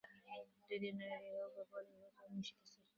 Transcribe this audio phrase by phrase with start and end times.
[0.67, 2.81] দুইদিন আগেই হউক বা পরেই হউক, আমি আসিতেছি।